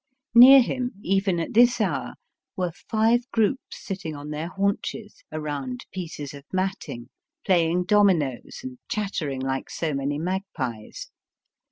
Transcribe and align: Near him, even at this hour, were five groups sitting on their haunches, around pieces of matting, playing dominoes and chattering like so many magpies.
Near 0.33 0.61
him, 0.63 0.93
even 1.03 1.39
at 1.39 1.53
this 1.53 1.79
hour, 1.79 2.15
were 2.57 2.71
five 2.71 3.29
groups 3.29 3.85
sitting 3.85 4.15
on 4.15 4.31
their 4.31 4.47
haunches, 4.47 5.21
around 5.31 5.85
pieces 5.91 6.33
of 6.33 6.43
matting, 6.51 7.09
playing 7.45 7.83
dominoes 7.83 8.61
and 8.63 8.79
chattering 8.89 9.41
like 9.41 9.69
so 9.69 9.93
many 9.93 10.17
magpies. 10.17 11.11